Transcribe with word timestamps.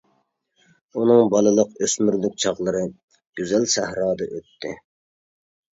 ئۇنىڭ 1.01 1.21
بالىلىق، 1.33 1.75
ئۆسمۈرلۈك 1.87 2.41
چاغلىرى 2.45 2.83
گۈزەل 3.43 3.71
سەھرادا 3.77 4.31
ئۆتتى. 4.35 4.79